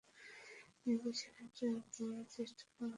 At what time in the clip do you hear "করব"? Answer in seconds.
2.69-2.89